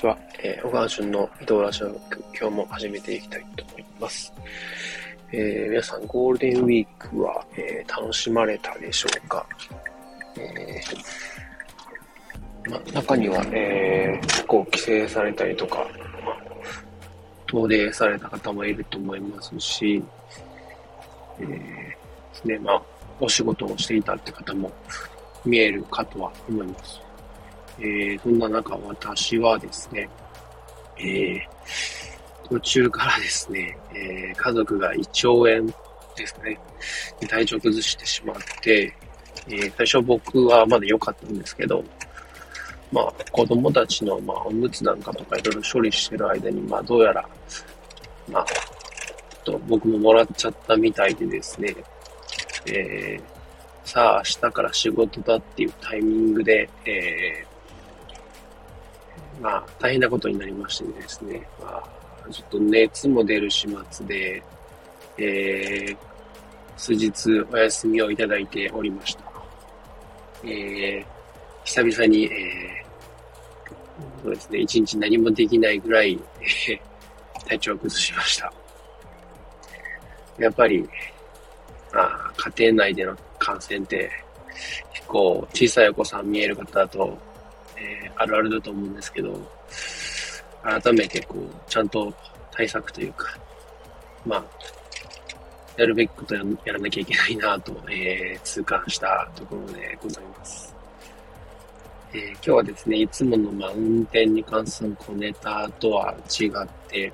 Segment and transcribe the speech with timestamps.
[0.00, 0.16] ちは。
[0.42, 4.32] えー、小川淳の移動ラジオ今日も始めていきたいと思います。
[5.30, 9.46] えー、皆さん、ゴールデンウィークは、えー、楽しまれたでしょうか？
[10.38, 15.86] えー、ま中には、えー、結構帰省されたりとか、
[16.24, 16.34] ま
[17.46, 20.02] 遠出された方もいると思いますし、
[21.40, 21.96] えー、で
[22.32, 22.82] すね、まあ、
[23.20, 24.72] お仕事をしていたって方も
[25.44, 27.02] 見えるかとは思います。
[27.80, 30.08] えー、そんな中、私はですね、
[30.98, 35.66] えー、途中からですね、えー、家族が胃腸炎
[36.16, 36.58] ですね、
[37.28, 38.94] 体調崩してしまって、
[39.48, 41.82] えー、最初僕はまだ良かったんですけど、
[42.92, 47.26] まあ、子供たちの、まあ、おむつなんかとかいろいろ処理してる間に、まあ、どうやら、
[48.28, 48.46] まあ、
[49.44, 51.74] と僕ももらっちゃったみたいでですね、
[52.66, 57.46] えー、さあ明日から仕事だっていうタイミングで、え
[59.40, 61.82] まあ、大変なことになりましてですね、ま
[62.26, 64.42] あ、ちょっと熱も出る始末で、
[65.16, 65.96] えー、
[66.76, 69.24] 数日お休みをいただいておりました。
[70.44, 71.04] えー、
[71.64, 76.18] 久々に、えー、そうですね、一日何もできないぐらい、
[77.46, 78.52] 体調を崩しました。
[80.38, 80.82] やっぱり、
[81.92, 84.10] まあ、家庭内での感染って、
[84.92, 87.29] 結構小さいお子さん見える方だと
[87.80, 89.40] えー、あるあるだと思うんですけど、
[90.62, 92.12] 改めてこう、ちゃんと
[92.50, 93.26] 対策というか、
[94.26, 94.44] まあ、
[95.76, 100.74] やるべきことややらなきゃいけないなと、えー、痛感したところでございます。
[102.12, 106.50] えー、今日はですね、いつもの、まあ、運転に関する小ネタとは違っ
[106.88, 107.12] て、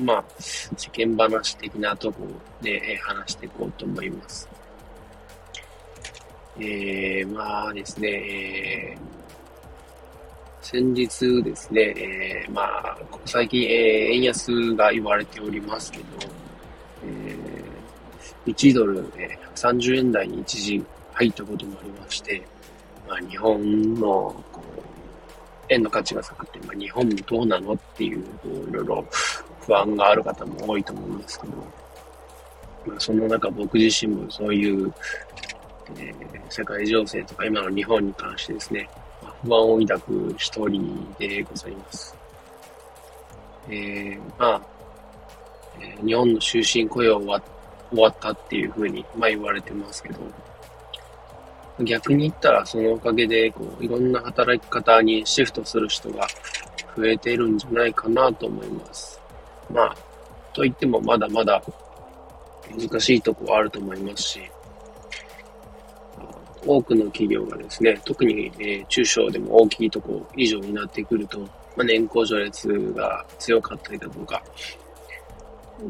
[0.00, 2.28] まあ、世間話的なところ
[2.62, 4.48] で、えー、話していこうと思います。
[6.60, 9.17] えー、まあですね、えー
[10.70, 16.04] 先日ですね、えー、まあ、最近、えー、円安が言われておりますけど、
[17.06, 20.84] えー、1ドル、えー、130円台に一時
[21.14, 22.46] 入ったこともありまして、
[23.08, 24.00] まあ、日本の
[24.52, 24.82] こう
[25.70, 28.22] 円の価値が下がって、まあ、日本もどうなのっていう、い
[28.70, 29.06] ろいろ
[29.62, 31.52] 不安がある方も多いと思うんですけど、
[32.88, 34.92] まあ、その中僕自身もそういう、
[35.96, 38.86] えー、世界情勢とか今の日本に関してですね、
[39.42, 42.16] 不安を抱く一人でございます。
[43.68, 44.62] えー、まあ、
[45.80, 47.40] え、日本の終身雇用は
[47.90, 50.20] 終わったっていうふうに、まあ言われてますけど、
[51.84, 56.26] 逆に言ったらそのおかげで、こう、いろんな働き方にシフトする人が
[56.96, 59.20] 増えてるんじゃないかなと思います。
[59.70, 59.96] まあ、
[60.52, 61.62] と言ってもまだまだ
[62.76, 64.50] 難しいとこはあると思いますし、
[66.66, 71.48] 多くの企業がですね、特に、え、中小でも大きいとこ以上になってくると、ま
[71.78, 74.42] あ、年功序列が強かったりだとか、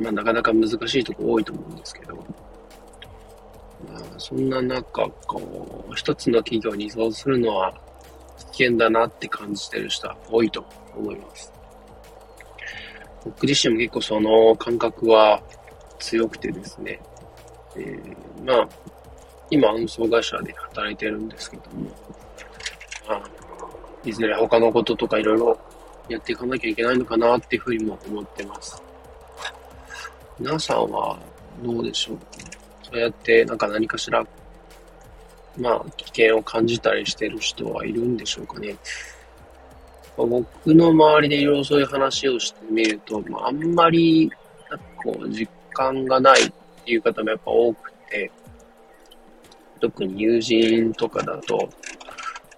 [0.00, 2.22] まあ、なかなか難しいとこ多いと思うんですけど、ま
[3.98, 7.72] あ、そんな中、こう、一つの企業にそうするのは
[8.52, 10.64] 危険だなって感じてる人は多いと
[10.96, 11.52] 思います。
[13.24, 15.42] 僕自身も結構その感覚は
[15.98, 17.00] 強くてですね、
[17.76, 18.68] えー、まあ、
[19.50, 21.90] 今、運送会社で働いてるんですけども、
[23.08, 23.22] まあ、
[24.04, 25.58] いずれ他のこととかいろいろ
[26.08, 28.82] やっていかなきゃいけないのかなっていうふうにも思ってます。
[30.38, 31.18] 皆さんは
[31.62, 32.18] どうでしょう
[32.82, 34.24] そうやってなんか何かしら、
[35.56, 38.76] まあ、危険を感じたりしてる人はいるんでしょうかね。
[40.16, 44.30] 僕の周りでいろいろそういう話をしてみると、まあ、あんまり、
[44.70, 46.52] なんかこう、実感がないっ
[46.84, 48.30] ていう方もやっぱ多くて、
[49.80, 51.68] 特に友人とかだと、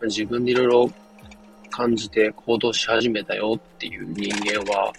[0.02, 0.90] 自分でいろいろ
[1.70, 4.92] 感じて行動し始めたよっていう人間は、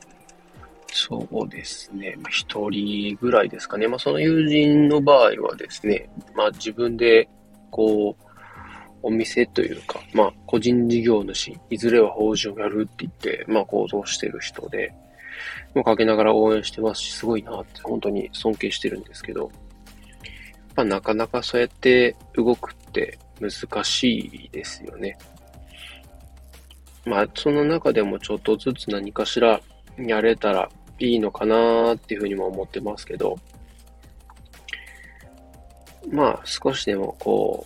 [0.91, 3.87] そうですね、一人ぐらいですかね。
[3.87, 7.29] まあ、その友人の場合はですね、まあ、自分で、
[7.69, 8.29] こう、
[9.01, 14.93] お店というか、まあ、個人事業主、いずれは法人をやるって言って、まあ、行動してる人で、
[15.73, 19.51] まあ、かけながら応援してますし、すごいなって、本当に尊敬してるんですけど、
[20.79, 25.17] ぱなかなかそうやって動くって難しいですよね。
[27.05, 29.61] まあ、その中でもちょっとずつ何かしら
[29.97, 33.37] やれたらいいのかなっていうふうにも思ってますけど、
[36.11, 37.65] まあ、少しでもこ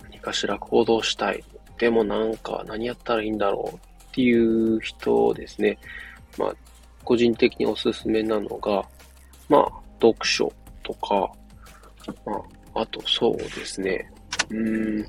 [0.00, 1.44] う、何かしら行動したい。
[1.78, 3.78] でもなんか何やったらいいんだろうっ
[4.12, 5.78] ていう人ですね。
[6.38, 6.54] まあ、
[7.04, 8.86] 個人的におすすめなのが、
[9.48, 10.52] まあ、読書
[10.82, 11.30] とか、
[12.24, 12.32] ま
[12.74, 14.10] あ、あとそうですね。
[14.50, 15.06] うーん。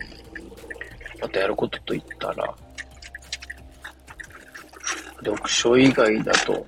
[1.22, 2.56] あとやることと言ったら、
[5.24, 6.66] 読書以外だと、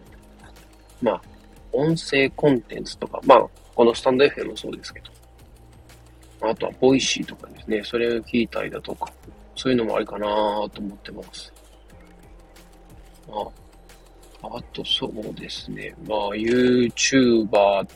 [1.02, 1.22] まあ、
[1.74, 3.46] 音声コンテンツとか、まあ、
[3.76, 9.12] このスタンド FM もそうですけど、あとは Voicy とかですね、それを聞いたりだとか、
[9.56, 11.54] そういうのもありかなと思ってます。
[13.28, 17.88] まあ、あとそうですね、まあ、YouTuber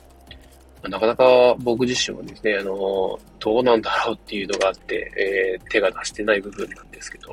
[0.87, 7.31] なかなか僕自身はですね、あの、どうなんだろうっていうのがあって、えー、手が出してない部分なんですけど、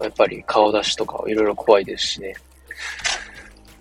[0.00, 2.34] やっぱり顔出しとかいろいろ怖いですしね。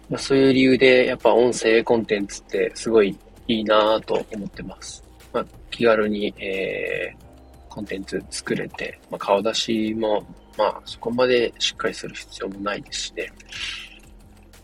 [0.10, 5.04] ま、そういう理由で、やっぱ音声コンテンツってすごいいいなぁと思ってます。
[5.32, 10.26] まあ、気軽に、えー、コンテンツ作れて、まあ、顔出しも、
[10.58, 13.32] まあ、そこまでしっかりする必要もないですしね。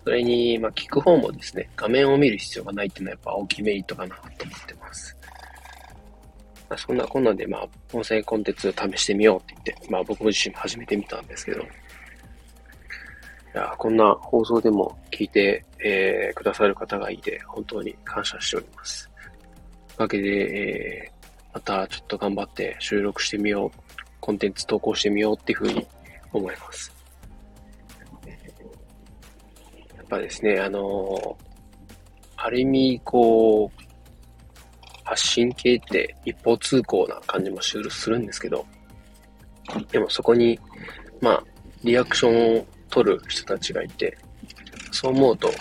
[0.05, 5.17] それに、まあ、聞く方もですね、画面を見る必要がないっていうのはやっぱ大きいメリットかなと思ってます。
[6.69, 11.63] まあ、そんなこんなで、まあ、音声コンテンツを試してみようって言って、まあ僕自身も始めてみたんですけど、い
[13.55, 19.09] や、こんな放送でも聞いて、えー、くださる方がいて、本当に感謝しております。
[19.95, 23.79] おかげで、えー、またちょっと頑張って収録してみよう、
[24.19, 25.87] コンテンツ投稿してみようっていうふうに
[26.31, 26.94] 思います。
[30.09, 31.37] ぱですね、あの、
[32.37, 33.85] ある意味、こう、
[35.03, 37.77] 発信系って一方通行な感じもす
[38.09, 38.65] るんですけど、
[39.91, 40.59] でもそこに、
[41.21, 41.43] まあ、
[41.83, 44.17] リアクションを取る人たちがいて、
[44.91, 45.51] そう思うと、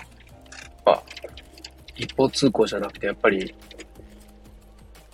[0.84, 1.02] まあ、
[1.96, 3.54] 一方通行じゃなくて、やっぱり、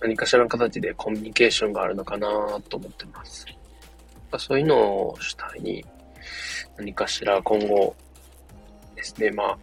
[0.01, 2.27] 何かしらの形でコミュニケーションがあるのかな
[2.69, 3.45] と思ってます。
[4.37, 5.85] そういうのを主体に、
[6.77, 7.95] 何かしら今後、
[9.01, 9.57] ですね、まあ、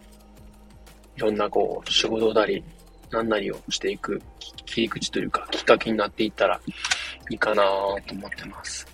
[1.15, 2.63] いろんなこう、仕事なり、
[3.09, 4.21] 何なりをしていく
[4.65, 6.59] 切り口というか、きっかけになっていったら
[7.29, 8.85] いいかなと思ってます。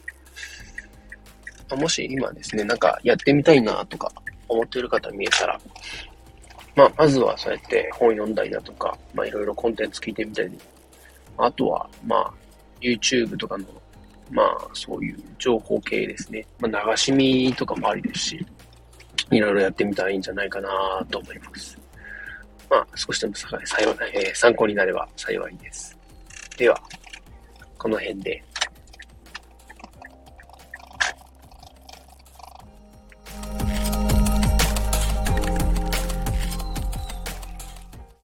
[1.72, 4.12] もし今ですね、なんかやってみたいなとか
[4.48, 5.60] 思っている方見えたら、
[6.76, 10.52] まあ、まずはそうやって本読んだりだとか、まあ、いろいろコンテンツ聞いてみたり、
[11.38, 12.34] あとは、まあ、
[12.80, 13.66] YouTube とかの、
[14.32, 16.46] まあ、そういう情報系ですね。
[16.60, 18.46] まあ、流し見とかもありですし、
[19.32, 20.70] いろいろやってみたらいいんじゃないかな
[21.10, 21.78] と思います。
[22.70, 25.98] まあ、少しでも幸い、えー、参考になれば幸いです。
[26.58, 26.82] では、
[27.78, 28.44] この辺で。